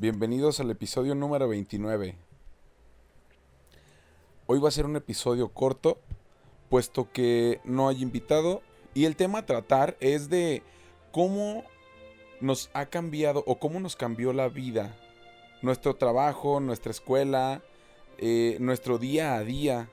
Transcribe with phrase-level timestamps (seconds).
[0.00, 2.14] Bienvenidos al episodio número 29.
[4.46, 5.98] Hoy va a ser un episodio corto,
[6.68, 8.62] puesto que no hay invitado
[8.94, 10.62] y el tema a tratar es de
[11.10, 11.64] cómo
[12.40, 14.94] nos ha cambiado o cómo nos cambió la vida,
[15.62, 17.60] nuestro trabajo, nuestra escuela,
[18.18, 19.90] eh, nuestro día a día,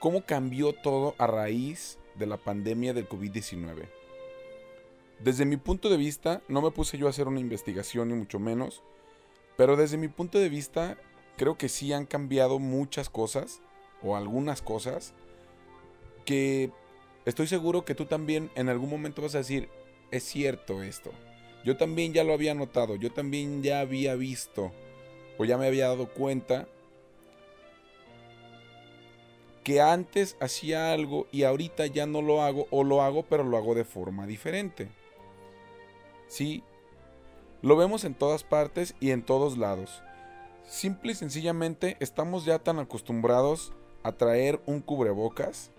[0.00, 3.99] cómo cambió todo a raíz de la pandemia del COVID-19.
[5.22, 8.38] Desde mi punto de vista, no me puse yo a hacer una investigación ni mucho
[8.38, 8.82] menos,
[9.58, 10.96] pero desde mi punto de vista,
[11.36, 13.60] creo que sí han cambiado muchas cosas,
[14.02, 15.12] o algunas cosas,
[16.24, 16.70] que
[17.26, 19.68] estoy seguro que tú también en algún momento vas a decir,
[20.10, 21.10] es cierto esto.
[21.66, 24.72] Yo también ya lo había notado, yo también ya había visto,
[25.36, 26.66] o ya me había dado cuenta
[29.64, 33.58] que antes hacía algo y ahorita ya no lo hago o lo hago pero lo
[33.58, 34.88] hago de forma diferente.
[36.30, 36.62] Sí,
[37.60, 40.00] lo vemos en todas partes y en todos lados.
[40.62, 43.72] Simple y sencillamente estamos ya tan acostumbrados
[44.04, 45.72] a traer un cubrebocas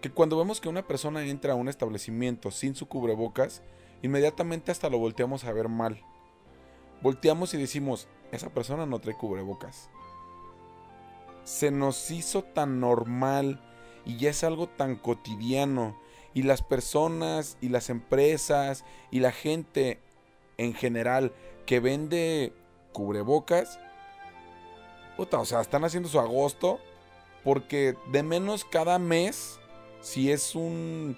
[0.00, 3.60] que cuando vemos que una persona entra a un establecimiento sin su cubrebocas,
[4.00, 6.02] inmediatamente hasta lo volteamos a ver mal.
[7.02, 9.90] Volteamos y decimos, esa persona no trae cubrebocas.
[11.44, 13.60] Se nos hizo tan normal
[14.06, 16.00] y ya es algo tan cotidiano
[16.34, 19.98] y las personas y las empresas y la gente
[20.58, 21.32] en general
[21.66, 22.52] que vende
[22.92, 23.78] cubrebocas,
[25.16, 26.80] puta, o sea, están haciendo su agosto
[27.44, 29.58] porque de menos cada mes,
[30.00, 31.16] si es un,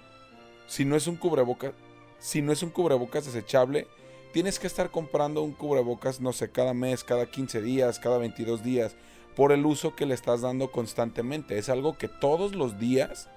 [0.67, 1.73] si no es un cubrebocas,
[2.19, 3.87] si no es un cubrebocas desechable,
[4.33, 8.63] tienes que estar comprando un cubrebocas, no sé, cada mes, cada 15 días, cada 22
[8.63, 8.95] días,
[9.35, 11.57] por el uso que le estás dando constantemente.
[11.57, 13.29] Es algo que todos los días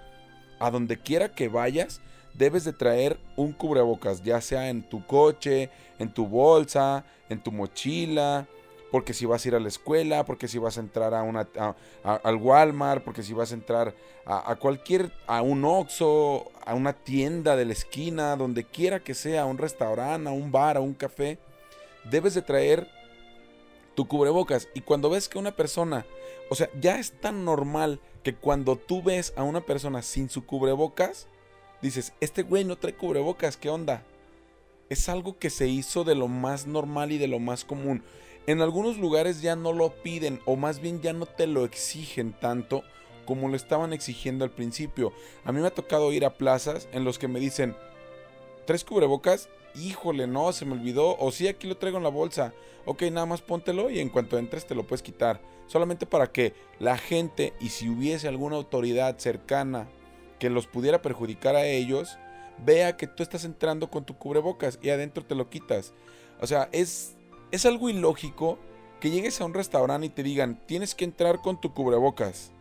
[0.58, 2.00] a donde quiera que vayas,
[2.34, 7.52] debes de traer un cubrebocas, ya sea en tu coche, en tu bolsa, en tu
[7.52, 8.46] mochila,
[8.90, 11.46] porque si vas a ir a la escuela, porque si vas a entrar a una,
[12.02, 17.56] al Walmart, porque si vas a entrar a, cualquier, a un Oxxo, a una tienda
[17.56, 20.94] de la esquina, donde quiera que sea, a un restaurante, a un bar, a un
[20.94, 21.38] café,
[22.10, 22.88] debes de traer
[23.98, 24.68] tu cubrebocas.
[24.74, 26.06] Y cuando ves que una persona,
[26.50, 30.46] o sea, ya es tan normal que cuando tú ves a una persona sin su
[30.46, 31.26] cubrebocas,
[31.82, 34.04] dices, este güey no trae cubrebocas, ¿qué onda?
[34.88, 38.04] Es algo que se hizo de lo más normal y de lo más común.
[38.46, 42.34] En algunos lugares ya no lo piden o más bien ya no te lo exigen
[42.34, 42.84] tanto
[43.26, 45.12] como lo estaban exigiendo al principio.
[45.44, 47.74] A mí me ha tocado ir a plazas en los que me dicen,
[48.64, 49.48] ¿tres cubrebocas?
[49.74, 51.16] Híjole, no, se me olvidó.
[51.18, 52.52] O sí, aquí lo traigo en la bolsa.
[52.84, 56.54] Ok, nada más póntelo y en cuanto entres te lo puedes quitar solamente para que
[56.80, 59.88] la gente y si hubiese alguna autoridad cercana
[60.40, 62.18] que los pudiera perjudicar a ellos,
[62.64, 65.92] vea que tú estás entrando con tu cubrebocas y adentro te lo quitas.
[66.40, 67.16] O sea, es,
[67.50, 68.58] es algo ilógico
[69.00, 72.52] que llegues a un restaurante y te digan, tienes que entrar con tu cubrebocas.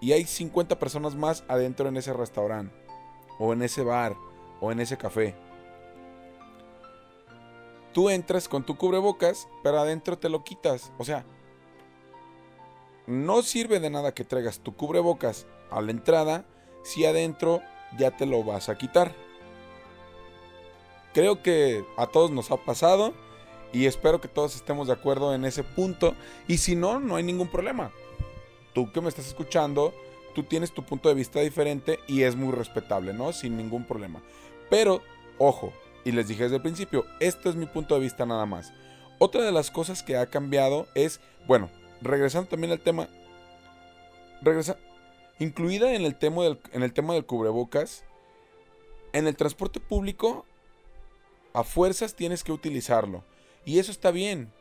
[0.00, 2.74] Y hay 50 personas más adentro en ese restaurante,
[3.38, 4.14] o en ese bar,
[4.60, 5.34] o en ese café.
[7.92, 10.92] Tú entras con tu cubrebocas, pero adentro te lo quitas.
[10.98, 11.24] O sea,
[13.06, 16.44] no sirve de nada que traigas tu cubrebocas a la entrada
[16.82, 17.62] si adentro
[17.98, 19.14] ya te lo vas a quitar.
[21.14, 23.14] Creo que a todos nos ha pasado
[23.72, 26.14] y espero que todos estemos de acuerdo en ese punto.
[26.46, 27.90] Y si no, no hay ningún problema.
[28.74, 29.94] Tú que me estás escuchando,
[30.34, 33.32] tú tienes tu punto de vista diferente y es muy respetable, ¿no?
[33.32, 34.20] Sin ningún problema.
[34.70, 35.02] Pero,
[35.38, 35.72] ojo,
[36.04, 38.72] y les dije desde el principio, esto es mi punto de vista nada más.
[39.18, 41.70] Otra de las cosas que ha cambiado es, bueno,
[42.00, 43.08] regresando también al tema,
[44.42, 44.76] regresa,
[45.38, 48.04] incluida en el tema del, en el tema del cubrebocas,
[49.12, 50.44] en el transporte público,
[51.54, 53.24] a fuerzas tienes que utilizarlo.
[53.64, 54.52] Y eso está bien.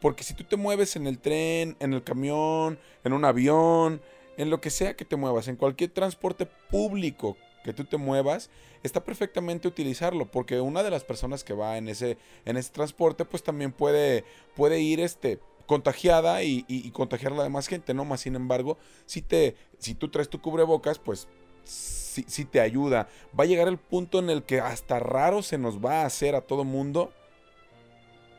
[0.00, 4.00] Porque si tú te mueves en el tren, en el camión, en un avión,
[4.36, 8.48] en lo que sea que te muevas, en cualquier transporte público que tú te muevas,
[8.82, 13.24] está perfectamente utilizarlo, porque una de las personas que va en ese, en ese transporte,
[13.24, 14.24] pues también puede,
[14.54, 18.04] puede ir este, contagiada y, contagiar a la demás gente, ¿no?
[18.04, 21.28] Más sin embargo, si, te, si tú traes tu cubrebocas, pues
[21.64, 23.08] sí, te ayuda.
[23.38, 26.34] Va a llegar el punto en el que hasta raro se nos va a hacer
[26.34, 27.12] a todo mundo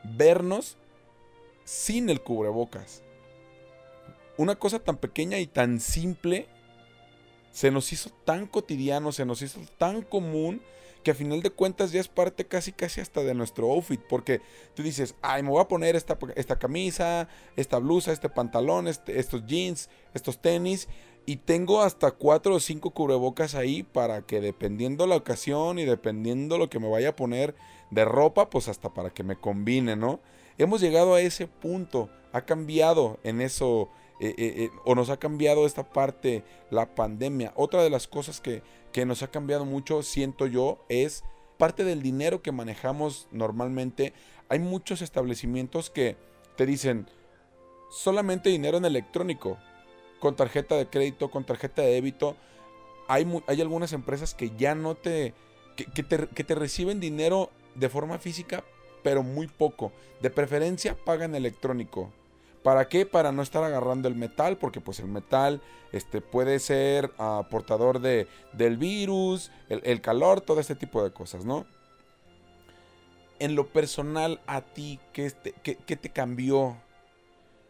[0.03, 0.77] vernos
[1.65, 3.03] sin el cubrebocas.
[4.37, 6.47] Una cosa tan pequeña y tan simple
[7.57, 10.61] se nos hizo tan cotidiano, se nos hizo tan común
[11.01, 14.41] que a final de cuentas ya es parte casi casi hasta de nuestro outfit, porque
[14.75, 19.17] tú dices, ay, me voy a poner esta, esta camisa, esta blusa, este pantalón, este,
[19.17, 20.87] estos jeans, estos tenis,
[21.25, 26.59] y tengo hasta cuatro o cinco cubrebocas ahí para que dependiendo la ocasión y dependiendo
[26.59, 27.55] lo que me vaya a poner
[27.89, 30.19] de ropa, pues hasta para que me combine, ¿no?
[30.59, 33.89] Hemos llegado a ese punto, ha cambiado en eso,
[34.19, 37.53] eh, eh, eh, o nos ha cambiado esta parte, la pandemia.
[37.55, 41.23] Otra de las cosas que, que nos ha cambiado mucho, siento yo, es
[41.57, 44.13] parte del dinero que manejamos normalmente.
[44.49, 46.15] Hay muchos establecimientos que
[46.55, 47.07] te dicen
[47.91, 49.57] solamente dinero en electrónico,
[50.19, 52.35] con tarjeta de crédito, con tarjeta de débito.
[53.07, 55.33] Hay, hay algunas empresas que ya no te
[55.75, 58.63] que, te que, te reciben dinero de forma física,
[59.03, 59.91] pero muy poco.
[60.21, 62.11] De preferencia pagan electrónico.
[62.63, 63.05] ¿Para qué?
[63.05, 65.61] Para no estar agarrando el metal, porque pues el metal
[65.91, 71.45] este, puede ser ah, portador de, del virus, el, calor, todo este tipo de cosas,
[71.45, 71.65] ¿no?
[73.39, 75.31] En lo personal, a ti, ¿qué,
[75.61, 76.75] ¿qué te cambió?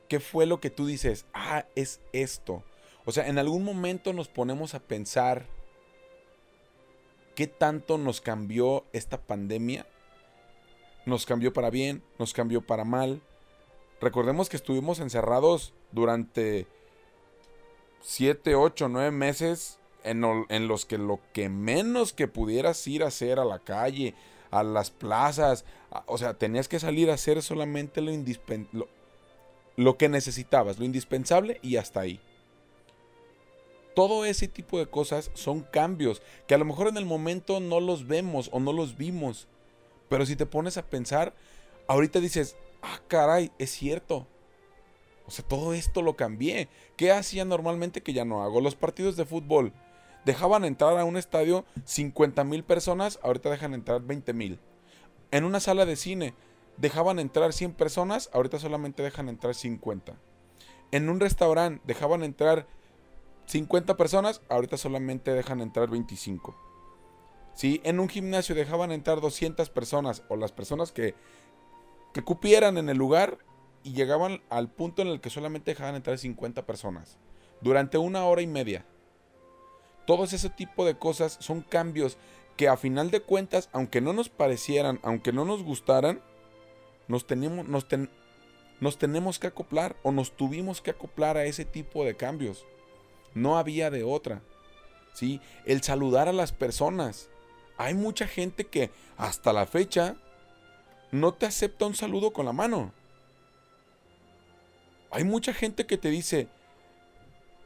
[0.07, 1.25] ¿Qué fue lo que tú dices?
[1.34, 2.63] Ah, es esto.
[3.06, 5.45] O sea, en algún momento nos ponemos a pensar
[7.36, 9.86] qué tanto nos cambió esta pandemia.
[11.06, 13.22] Nos cambió para bien, nos cambió para mal
[14.00, 16.68] Recordemos que estuvimos encerrados durante
[18.02, 23.40] 7, 8, 9 meses en, los que lo que menos que pudieras ir a hacer
[23.40, 24.14] a la calle,
[24.52, 25.66] a las plazas,
[26.06, 28.12] o sea, tenías que salir a hacer solamente lo,
[28.72, 28.88] lo,
[29.76, 32.20] lo que necesitabas, lo indispensable y hasta ahí.
[33.96, 37.80] Todo ese tipo de cosas son cambios que a lo mejor en el momento no
[37.80, 39.48] los vemos o no los vimos.
[40.08, 41.34] Pero si te pones a pensar,
[41.88, 44.27] ahorita dices, ah, caray, es cierto.
[45.25, 46.69] O sea, todo esto lo cambié.
[46.95, 48.62] ¿Qué hacía normalmente que ya no hago?
[48.62, 49.74] Los partidos de fútbol.
[50.25, 54.59] Dejaban entrar a un estadio 50 mil personas, ahorita dejan entrar 20 mil.
[55.31, 56.33] En una sala de cine
[56.77, 60.15] dejaban entrar 100 personas, ahorita solamente dejan entrar 50.
[60.91, 62.68] En un restaurante dejaban entrar
[63.47, 66.56] 50 personas, ahorita solamente dejan entrar 25.
[67.53, 71.15] Si en un gimnasio dejaban entrar 200 personas o las personas que
[72.13, 73.38] que cupieran en el lugar
[73.83, 77.18] y llegaban al punto en el que solamente dejaban entrar 50 personas
[77.62, 78.86] durante una hora y media.
[80.06, 82.18] Todos ese tipo de cosas son cambios
[82.56, 86.21] que a final de cuentas, aunque no nos parecieran, aunque no nos gustaran,
[87.07, 92.65] nos tenemos, que acoplar o nos tuvimos que acoplar a ese tipo de cambios.
[93.33, 94.42] No había de otra.
[95.13, 95.39] ¿sí?
[95.65, 97.30] El saludar a las personas.
[97.77, 100.15] Hay mucha gente que hasta la fecha
[101.12, 102.92] no te acepta un saludo con la mano.
[105.12, 106.48] Hay mucha gente que te dice,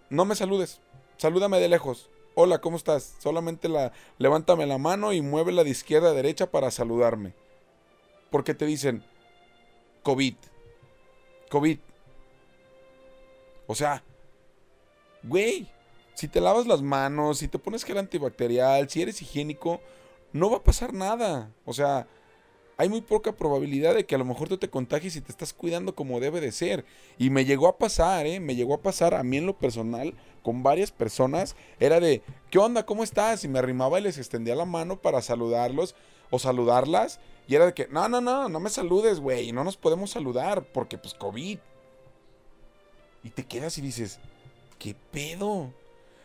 [0.10, 0.80] no me saludes,
[1.18, 2.10] salúdame de lejos.
[2.34, 3.16] Hola, ¿cómo estás?
[3.20, 7.34] Solamente la, levántame la mano y muévela de izquierda a derecha para saludarme.
[8.30, 9.04] Porque te dicen,
[10.04, 10.36] COVID.
[11.50, 11.80] COVID.
[13.68, 14.04] O sea,
[15.24, 15.68] güey,
[16.14, 19.82] si te lavas las manos, si te pones gel antibacterial, si eres higiénico,
[20.32, 21.52] no va a pasar nada.
[21.66, 22.08] O sea,
[22.78, 25.54] hay muy poca probabilidad de que a lo mejor tú te contagies y te estás
[25.54, 26.86] cuidando como debe de ser.
[27.18, 28.40] Y me llegó a pasar, ¿eh?
[28.40, 31.56] Me llegó a pasar a mí en lo personal con varias personas.
[31.80, 32.86] Era de, ¿qué onda?
[32.86, 33.44] ¿Cómo estás?
[33.44, 35.96] Y me arrimaba y les extendía la mano para saludarlos
[36.30, 37.20] o saludarlas.
[37.48, 39.52] Y era de que, no, no, no, no me saludes, güey.
[39.52, 41.60] No nos podemos saludar porque pues COVID.
[43.24, 44.20] Y te quedas y dices,
[44.80, 45.72] ¿qué pedo?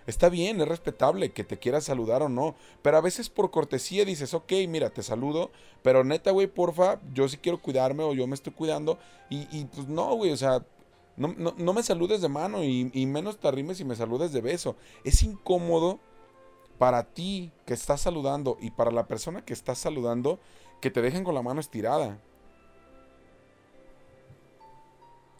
[0.06, 2.54] Está bien, es respetable que te quieras saludar o no.
[2.82, 5.50] Pero a veces por cortesía dices, ok, mira, te saludo.
[5.82, 8.98] Pero neta, güey, porfa, yo sí quiero cuidarme o yo me estoy cuidando.
[9.28, 10.64] Y, pues no, güey, o sea,
[11.16, 14.40] no, no, me saludes de mano y, y menos te arrimes y me saludes de
[14.40, 14.76] beso.
[15.02, 15.98] Es incómodo
[16.78, 20.38] para ti que estás saludando y para la persona que estás saludando
[20.80, 22.18] que te dejen con la mano estirada.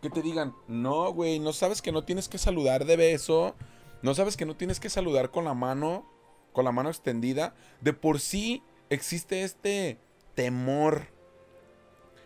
[0.02, 3.54] Que te digan, no, güey, no sabes que no tienes que saludar de beso.
[4.02, 6.06] ¿No sabes que no tienes que saludar con la mano,
[6.52, 7.54] con la mano extendida?
[7.80, 9.98] De por sí existe este
[10.34, 11.08] temor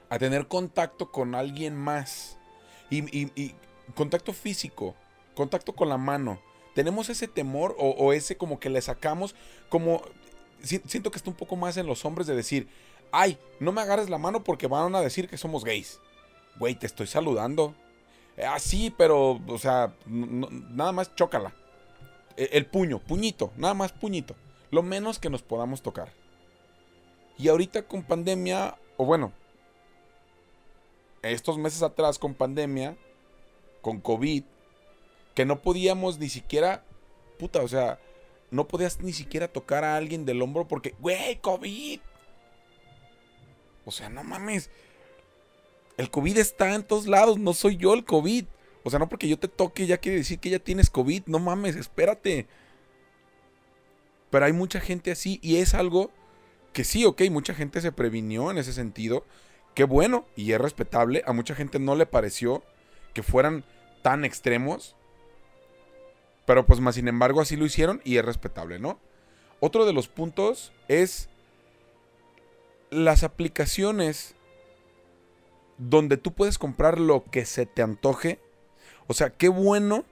[0.09, 2.39] a tener contacto con alguien más.
[2.91, 3.55] Y,
[3.95, 4.97] contacto físico,
[5.35, 6.41] contacto con la mano.
[6.75, 9.35] Tenemos ese temor o, ese como que le sacamos
[9.69, 10.03] como...
[10.63, 12.69] Siento que está un poco más en los hombres de decir,
[13.13, 16.01] ay, no me agarres la mano porque van a decir que somos gays.
[16.59, 17.75] Güey, te estoy saludando.
[18.47, 21.55] Ah, sí, pero, o sea, nada más chócala
[22.53, 24.35] el puño, puñito, nada más puñito.
[24.71, 26.13] Lo menos que nos podamos tocar.
[27.37, 29.33] Y ahorita con pandemia, o bueno,
[31.23, 32.97] estos meses atrás con pandemia,
[33.83, 34.45] con COVID,
[35.35, 36.85] que no podíamos ni siquiera,
[37.39, 37.99] puta, o sea,
[38.51, 42.01] no podías ni siquiera tocar a alguien del hombro porque, güey, COVID.
[43.85, 44.71] O sea, no mames.
[45.97, 48.47] El COVID está en todos lados, no soy yo el COVID.
[48.83, 51.25] O sea, no porque yo te toque ya quiere decir que ya tienes COVID.
[51.27, 52.47] No mames, espérate.
[54.31, 56.11] Pero hay mucha gente así y es algo
[56.73, 59.25] que sí, ok, mucha gente se previnió en ese sentido.
[59.75, 61.23] Qué bueno y es respetable.
[61.27, 62.63] A mucha gente no le pareció
[63.13, 63.65] que fueran
[64.03, 64.97] tan extremos.
[66.47, 68.99] Pero pues más sin embargo así lo hicieron y es respetable, ¿no?
[69.61, 71.29] Otro de los puntos es
[72.91, 74.35] las aplicaciones
[75.79, 78.41] donde tú puedes comprar lo que se te antoje.
[79.11, 80.05] O sea, qué bueno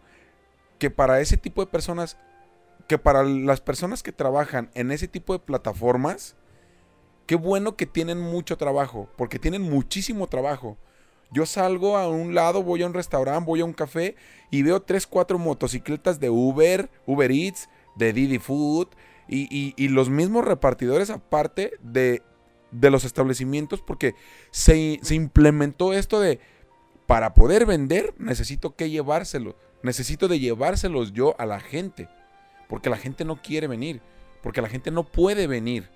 [0.80, 2.16] que para ese tipo de personas,
[2.88, 6.34] que para las personas que trabajan en ese tipo de plataformas,
[7.26, 10.76] qué bueno que tienen mucho trabajo, porque tienen muchísimo trabajo.
[11.30, 14.16] Yo salgo a un lado, voy a un restaurante, voy a un café
[14.50, 18.88] y veo tres, cuatro motocicletas de Uber, Uber Eats, de Didi Food
[19.28, 22.24] y, los mismos repartidores aparte de,
[22.72, 24.16] de los establecimientos porque
[24.50, 26.40] se, se, implementó esto de
[27.08, 32.08] para poder vender necesito que llevárselo, necesito de llevárselos yo a la gente
[32.68, 34.00] porque la gente no quiere venir,
[34.42, 35.88] porque la gente no puede venir.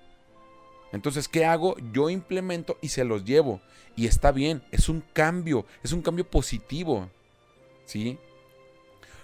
[0.91, 1.75] Entonces, ¿qué hago?
[1.91, 3.61] Yo implemento y se los llevo.
[3.95, 7.09] Y está bien, es un cambio, es un cambio positivo.
[7.85, 8.17] ¿Sí?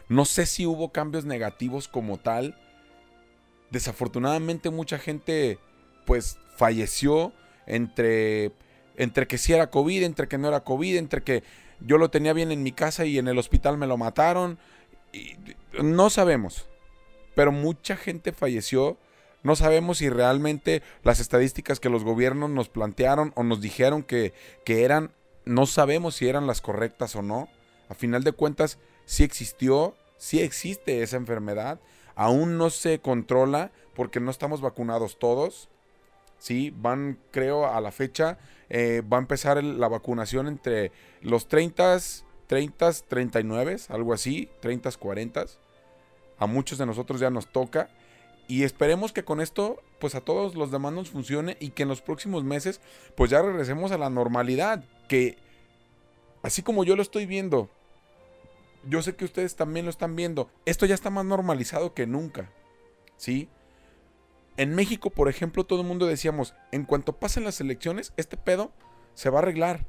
[0.08, 2.56] No sé si hubo cambios negativos como tal.
[3.72, 5.58] Desafortunadamente mucha gente
[6.06, 7.34] pues falleció
[7.66, 8.52] entre
[8.96, 11.44] entre que sí era COVID, entre que no era COVID, entre que
[11.82, 14.60] yo lo tenía bien en mi casa y en el hospital me lo mataron.
[15.14, 15.38] Y
[15.82, 16.68] no sabemos.
[17.36, 18.98] Pero mucha gente falleció
[19.42, 24.34] no sabemos si realmente las estadísticas que los gobiernos nos plantearon o nos dijeron que,
[24.66, 25.12] eran,
[25.46, 27.48] no sabemos si eran las correctas o no.
[27.88, 31.80] A final de cuentas, sí existió, sí existe esa enfermedad.
[32.16, 35.70] Aún no se controla porque no estamos vacunados todos.
[36.38, 38.38] Sí, van, creo, a la fecha,
[38.70, 41.98] eh, va a empezar la vacunación entre los 30,
[42.48, 45.46] 30, 39, algo así, 30, 40.
[46.38, 47.90] A muchos de nosotros ya nos toca.
[48.48, 51.90] Y esperemos que con esto, pues a todos los demás nos funcione y que en
[51.90, 52.82] los próximos meses,
[53.16, 54.84] pues ya regresemos a la normalidad.
[55.08, 55.38] Que
[56.42, 57.70] así como yo lo estoy viendo,
[58.88, 60.50] yo sé que ustedes también lo están viendo.
[60.66, 62.50] Esto ya está más normalizado que nunca.
[63.18, 63.50] ¿Sí?
[64.60, 68.74] En México, por ejemplo, todo el mundo decíamos, en cuanto pasen las elecciones, este pedo
[69.14, 69.88] se va a arreglar.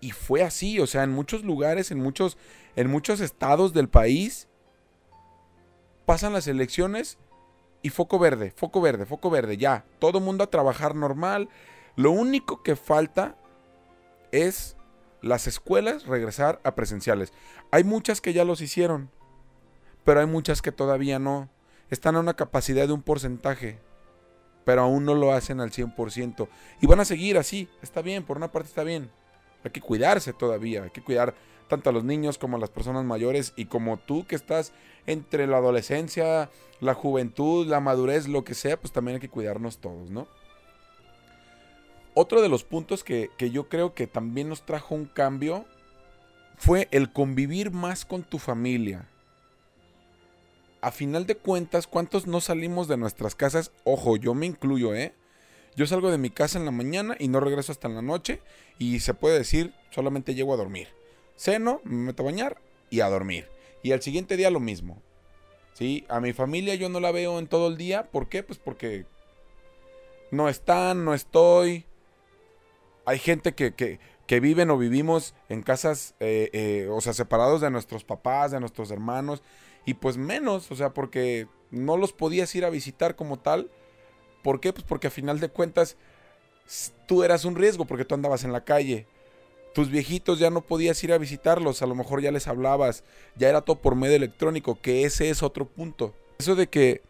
[0.00, 2.36] Y fue así, o sea, en muchos lugares, en muchos,
[2.74, 4.48] en muchos estados del país,
[6.04, 7.16] pasan las elecciones
[7.80, 9.84] y foco verde, foco verde, foco verde, ya.
[10.00, 11.48] Todo mundo a trabajar normal.
[11.94, 13.36] Lo único que falta
[14.32, 14.76] es
[15.22, 17.32] las escuelas regresar a presenciales.
[17.70, 19.12] Hay muchas que ya los hicieron,
[20.02, 21.48] pero hay muchas que todavía no.
[21.90, 23.78] Están a una capacidad de un porcentaje,
[24.64, 26.48] pero aún no lo hacen al 100%.
[26.80, 29.10] Y van a seguir así, está bien, por una parte está bien.
[29.64, 31.34] Hay que cuidarse todavía, hay que cuidar
[31.68, 34.72] tanto a los niños como a las personas mayores y como tú que estás
[35.06, 36.50] entre la adolescencia,
[36.80, 40.26] la juventud, la madurez, lo que sea, pues también hay que cuidarnos todos, ¿no?
[42.14, 45.66] Otro de los puntos que, yo creo que también nos trajo un cambio
[46.56, 49.06] fue el convivir más con tu familia.
[50.80, 53.72] A final de cuentas, ¿cuántos no salimos de nuestras casas?
[53.84, 55.14] Ojo, yo me incluyo, ¿eh?
[55.74, 58.40] Yo salgo de mi casa en la mañana y no regreso hasta en la noche
[58.78, 60.88] y se puede decir, solamente llego a dormir.
[61.36, 63.48] Ceno, me meto a bañar y a dormir.
[63.82, 65.02] Y al siguiente día lo mismo.
[65.74, 66.06] ¿Sí?
[66.08, 68.04] A mi familia yo no la veo en todo el día.
[68.04, 68.42] ¿Por qué?
[68.42, 69.04] Pues porque
[70.30, 71.84] no están, no estoy.
[73.04, 77.70] Hay gente que, que, viven o vivimos en casas, eh, eh, o sea, separados de
[77.70, 79.42] nuestros papás, de nuestros hermanos.
[79.86, 83.70] Y pues menos, o sea, porque no los podías ir a visitar como tal.
[84.42, 84.72] ¿Por qué?
[84.72, 85.96] Pues porque a final de cuentas
[87.06, 89.06] tú eras un riesgo porque tú andabas en la calle
[89.76, 93.50] tus viejitos ya no podías ir a visitarlos, a lo mejor ya les hablabas, ya
[93.50, 96.14] era todo por medio electrónico, que ese es otro punto.
[96.38, 97.02] Eso de que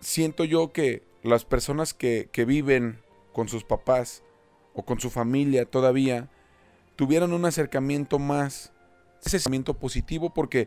[0.00, 2.98] siento yo que las personas que, que viven
[3.32, 4.24] con sus papás
[4.74, 6.28] o con su familia todavía
[6.96, 8.72] tuvieron un acercamiento más,
[9.24, 10.66] ese acercamiento positivo, porque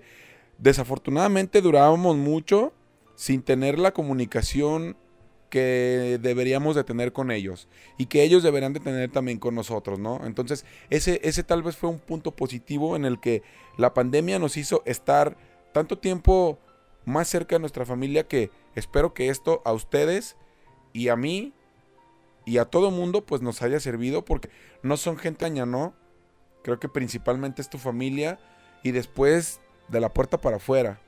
[0.58, 2.74] desafortunadamente durábamos mucho
[3.16, 4.96] sin tener la comunicación
[5.50, 9.98] que deberíamos de tener con ellos y que ellos deberían de tener también con nosotros,
[9.98, 10.26] ¿no?
[10.26, 13.44] Entonces, ese, ese tal vez fue un punto positivo en el que
[13.78, 15.38] la pandemia nos hizo estar
[15.72, 16.60] tanto tiempo
[17.06, 20.36] más cerca de nuestra familia que espero que esto a ustedes
[20.92, 21.54] y a mí
[22.46, 24.50] y a todo mundo pues nos haya servido porque
[24.84, 25.94] no son gente aña, ¿no?
[26.64, 28.40] Creo que principalmente es tu familia
[28.84, 31.00] y después de la puerta para afuera.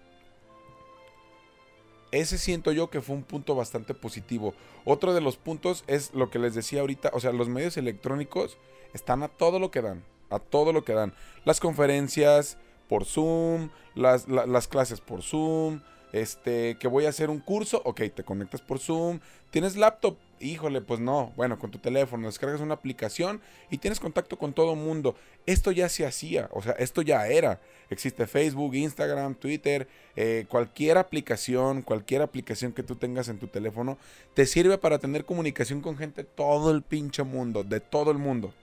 [2.12, 4.54] Ese siento yo que fue un punto bastante positivo.
[4.84, 8.58] Otro de los puntos es lo que les decía ahorita, o sea, los medios electrónicos
[8.94, 11.14] están a todo lo que dan, a todo lo que dan.
[11.46, 12.58] Las conferencias
[12.88, 15.82] por Zoom, las, las clases por Zoom,
[16.12, 19.20] este, que voy a hacer un curso, ok, te conectas por Zoom,
[19.52, 24.38] tienes laptop, híjole, pues no, bueno, con tu teléfono descargas una aplicación y tienes contacto
[24.38, 25.16] con todo el mundo.
[25.46, 27.62] Esto ya se hacía, o sea, esto ya era.
[27.90, 33.98] Existe Facebook, Instagram, Twitter, eh, cualquier aplicación, cualquier aplicación que tú tengas en tu teléfono,
[34.34, 38.54] te sirve para tener comunicación con gente todo el pinche mundo, de todo el mundo.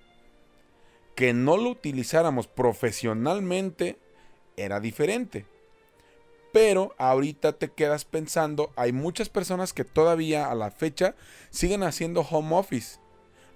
[1.15, 3.99] Que no lo utilizáramos profesionalmente
[4.57, 5.47] era diferente.
[6.57, 11.15] Pero ahorita te quedas pensando, hay muchas personas que todavía a la fecha
[11.51, 12.99] siguen haciendo home office.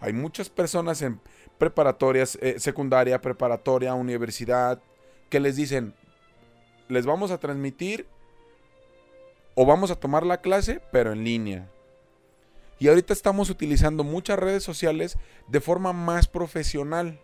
[0.00, 1.19] Hay muchas personas en
[1.57, 4.83] preparatorias, eh, secundaria, preparatoria, universidad,
[5.30, 5.95] que les dicen,
[6.88, 8.07] les vamos a transmitir
[9.54, 11.71] o vamos a tomar la clase, pero en línea.
[12.78, 15.16] Y ahorita estamos utilizando muchas redes sociales
[15.49, 17.19] de forma más profesional.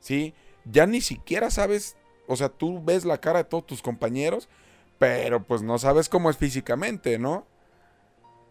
[0.00, 0.34] ¿Sí?
[0.64, 4.48] Ya ni siquiera sabes o sea, tú ves la cara de todos tus compañeros,
[4.98, 7.46] pero pues no sabes cómo es físicamente, ¿no?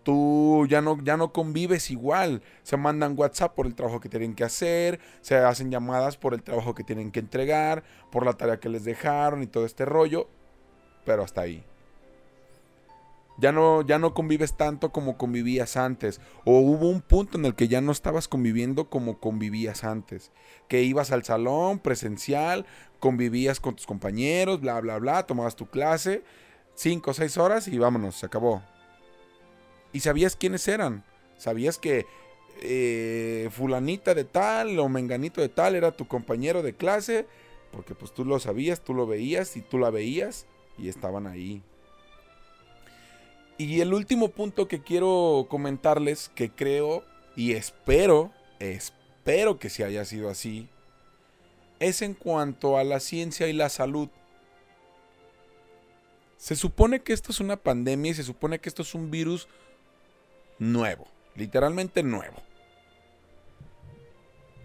[0.04, 2.42] Tú ya no, ya no convives igual.
[2.64, 6.44] Se mandan WhatsApp por el trabajo que tienen que hacer, se hacen llamadas por el
[6.44, 10.28] trabajo que tienen que entregar, por la tarea que les dejaron y todo este rollo,
[11.06, 11.64] pero hasta ahí.
[13.42, 16.22] Ya no, ya no convives tanto como convivías antes.
[16.46, 20.32] O hubo un punto en el que ya no estabas conviviendo como convivías antes.
[20.68, 22.68] Que ibas al salón presencial,
[23.00, 26.24] convivías con tus compañeros, bla, bla, bla, tomabas tu clase,
[26.76, 28.62] cinco o seis horas y vámonos, se acabó.
[29.92, 31.04] Y sabías quiénes eran.
[31.36, 32.06] Sabías que
[32.62, 37.26] eh, fulanita de tal o menganito de tal era tu compañero de clase,
[37.72, 40.46] porque pues tú lo sabías, tú lo veías y tú la veías
[40.78, 41.64] y estaban ahí.
[43.62, 47.04] Y el último punto que quiero comentarles, que creo
[47.36, 50.68] y espero, espero que se haya sido así,
[51.80, 54.10] es en cuanto a la ciencia y la salud.
[56.38, 59.48] Se supone que esto es una pandemia y se supone que esto es un virus
[60.58, 62.38] nuevo, literalmente nuevo.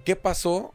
[0.06, 0.72] ¿Qué pasó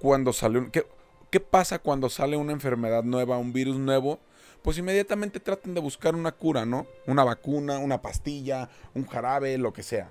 [0.00, 0.72] cuando salió?
[0.72, 0.84] ¿Qué,
[1.30, 4.18] qué pasa cuando sale una enfermedad nueva, un virus nuevo?
[4.64, 6.86] Pues inmediatamente tratan de buscar una cura, ¿no?
[7.06, 10.10] Una vacuna, una pastilla, un jarabe, lo que sea.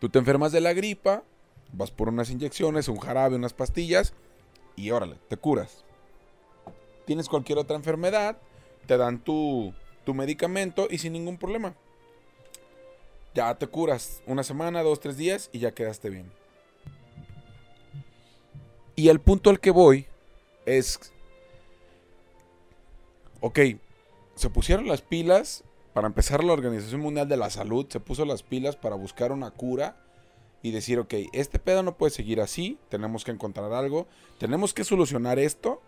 [0.00, 1.22] Tú te enfermas de la gripa,
[1.72, 4.12] vas por unas inyecciones, un jarabe, unas pastillas
[4.76, 5.82] y órale, te curas.
[7.06, 8.36] Tienes cualquier otra enfermedad,
[8.86, 9.72] te dan tu,
[10.04, 11.74] tu medicamento y sin ningún problema.
[13.32, 16.30] Ya te curas una semana, dos, tres días y ya quedaste bien.
[18.94, 20.11] Y el punto al que voy
[20.66, 21.12] es,
[23.40, 23.58] ok,
[24.34, 28.42] se pusieron las pilas, para empezar la Organización Mundial de la Salud se puso las
[28.42, 29.96] pilas para buscar una cura
[30.62, 34.06] y decir, ok, este pedo no puede seguir así, tenemos que encontrar algo,
[34.38, 35.82] tenemos que solucionar esto,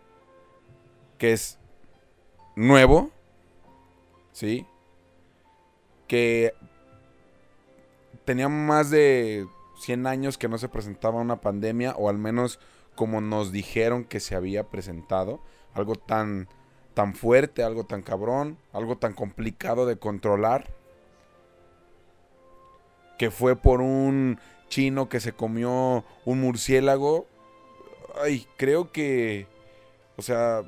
[1.16, 1.58] que es
[2.56, 3.10] nuevo,
[4.32, 4.66] ¿sí?
[6.08, 6.54] Que
[8.24, 9.46] tenía más de
[9.80, 12.58] 100 años que no se presentaba una pandemia, o al menos
[12.94, 15.40] como nos dijeron que se había presentado.
[15.72, 16.48] Algo tan,
[16.94, 20.68] tan fuerte, algo tan cabrón, algo tan complicado de controlar.
[23.18, 27.26] Que fue por un chino que se comió un murciélago.
[28.22, 29.46] Ay, creo que...
[30.16, 30.62] O sea...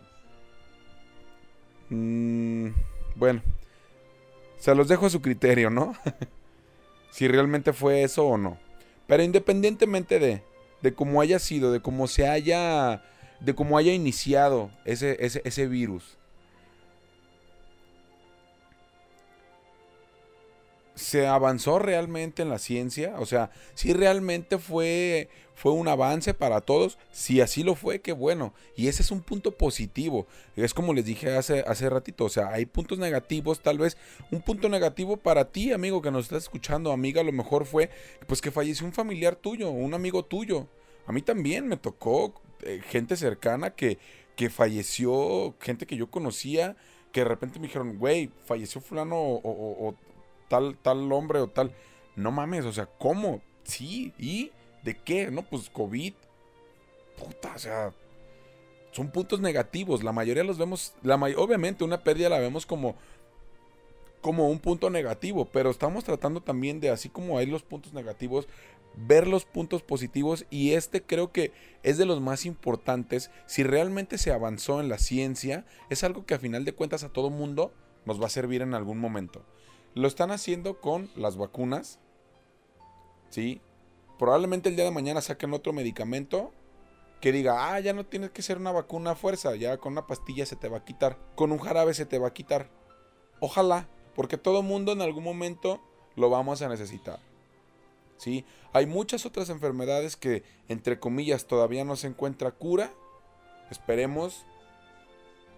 [1.90, 2.68] Mmm,
[3.14, 3.42] bueno.
[4.58, 5.94] Se los dejo a su criterio, ¿no?
[7.10, 8.58] si realmente fue eso o no.
[9.06, 10.42] Pero independientemente de
[10.82, 13.02] de cómo haya sido, de cómo se haya,
[13.40, 16.16] de cómo haya iniciado ese, ese, ese virus.
[20.96, 23.16] ¿Se avanzó realmente en la ciencia?
[23.18, 26.96] O sea, si realmente fue, fue un avance para todos.
[27.12, 28.54] Si así lo fue, qué bueno.
[28.76, 30.26] Y ese es un punto positivo.
[30.56, 32.24] Es como les dije hace, hace ratito.
[32.24, 33.60] O sea, hay puntos negativos.
[33.60, 33.98] Tal vez
[34.30, 37.90] un punto negativo para ti, amigo, que nos estás escuchando, amiga, a lo mejor fue
[38.26, 40.66] pues que falleció un familiar tuyo, un amigo tuyo.
[41.06, 43.98] A mí también me tocó eh, gente cercana que,
[44.34, 46.74] que falleció, gente que yo conocía,
[47.12, 49.94] que de repente me dijeron, güey, falleció fulano o
[50.48, 51.72] tal, tal hombre o tal.
[52.14, 53.40] No mames, o sea, ¿cómo?
[53.64, 55.30] Sí, ¿y de qué?
[55.30, 56.14] No, pues COVID.
[57.18, 57.92] Puta, o sea,
[58.92, 60.02] son puntos negativos.
[60.02, 62.94] La mayoría los vemos, la obviamente una pérdida la vemos como,
[64.20, 68.48] como un punto negativo, pero estamos tratando también de, así como hay los puntos negativos,
[68.96, 73.30] ver los puntos positivos y este creo que es de los más importantes.
[73.46, 77.10] Si realmente se avanzó en la ciencia, es algo que a final de cuentas a
[77.10, 77.72] todo mundo
[78.06, 79.42] nos va a servir en algún momento.
[79.96, 81.98] Lo están haciendo con las vacunas.
[83.30, 83.62] ¿Sí?
[84.18, 86.52] Probablemente el día de mañana saquen otro medicamento
[87.22, 90.06] que diga, ah, ya no tienes que ser una vacuna a fuerza, ya con una
[90.06, 92.68] pastilla se te va a quitar, con un jarabe se te va a quitar.
[93.40, 95.80] Ojalá, porque todo mundo en algún momento
[96.14, 97.18] lo vamos a necesitar.
[98.18, 98.44] ¿Sí?
[98.74, 102.92] Hay muchas otras enfermedades que, entre comillas, todavía no se encuentra cura.
[103.70, 104.44] Esperemos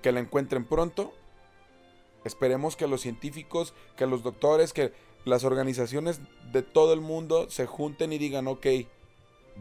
[0.01, 1.13] que la encuentren pronto.
[2.29, 4.93] Esperemos que los científicos, que los doctores, que
[5.25, 6.21] las organizaciones
[6.53, 8.67] de todo el mundo se junten y digan, ok,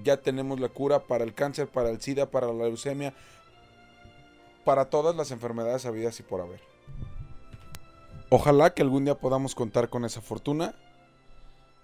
[0.04, 3.14] ya tenemos la cura para el cáncer, para el SIDA, para la leucemia,
[4.66, 6.60] para todas las enfermedades habidas y por haber.
[8.30, 10.76] Ojalá que algún día podamos contar con esa fortuna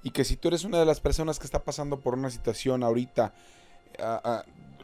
[0.03, 2.83] y que si tú eres una de las personas que está pasando por una situación
[2.83, 3.33] ahorita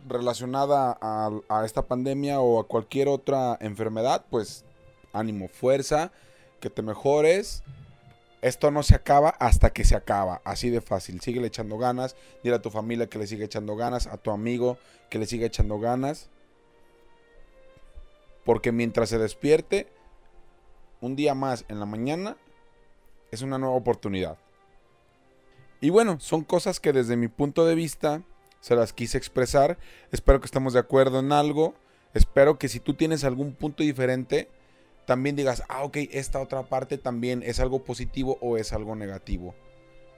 [0.07, 4.63] relacionada a, esta pandemia o a cualquier otra enfermedad, pues
[5.13, 6.11] ánimo, fuerza,
[6.59, 7.63] que te mejores.
[8.41, 11.19] Esto no se acaba hasta que se acaba, así de fácil.
[11.19, 14.77] Sigue echando ganas, dile a tu familia que le siga echando ganas, a tu amigo
[15.09, 16.29] que le siga echando ganas.
[18.45, 19.87] Porque mientras se despierte,
[21.01, 22.37] un día más en la mañana,
[23.31, 24.37] es una nueva oportunidad.
[25.81, 28.21] Y bueno, son cosas que desde mi punto de vista
[28.59, 29.77] se las quise expresar.
[30.11, 31.73] Espero que estemos de acuerdo en algo.
[32.13, 34.49] Espero que si tú tienes algún punto diferente,
[35.09, 39.55] también digas, ah, ok, esta otra parte también es algo positivo o es algo negativo.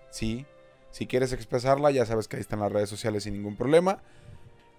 [0.10, 0.45] ¿Sí?
[0.89, 4.04] Si quieres expresarla, ya sabes que ahí están las redes sociales sin ningún problema.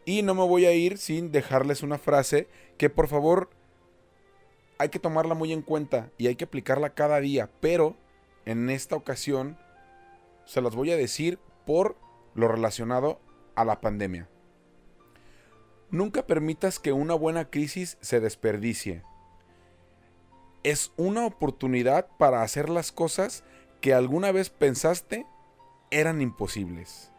[0.04, 2.46] Y no me voy a ir sin dejarles una frase
[2.76, 3.48] que por favor
[4.76, 7.48] hay que tomarla muy en cuenta y hay que aplicarla cada día.
[7.62, 7.96] Pero
[8.44, 9.56] en esta ocasión
[10.44, 11.96] se las voy a decir por
[12.34, 13.18] lo relacionado
[13.54, 14.28] a la pandemia.
[15.90, 19.04] Nunca permitas que una buena crisis se desperdicie.
[20.62, 23.44] Es una oportunidad para hacer las cosas
[23.80, 25.26] que alguna vez pensaste
[25.90, 27.10] eran imposibles.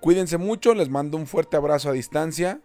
[0.00, 2.60] Cuídense mucho, les mando un fuerte abrazo a distancia.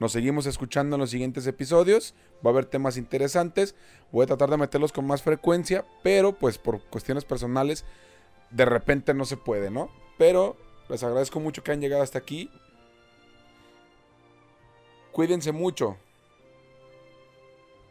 [0.00, 2.14] Nos seguimos escuchando en los siguientes episodios.
[2.44, 3.74] Va a haber temas interesantes.
[4.12, 7.84] Voy a tratar de meterlos con más frecuencia, pero pues por cuestiones personales
[8.50, 9.90] de repente no se puede, ¿no?
[10.18, 10.56] Pero
[10.88, 12.50] les agradezco mucho que hayan llegado hasta aquí.
[15.18, 15.96] Cuídense mucho.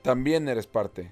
[0.01, 1.11] También eres parte.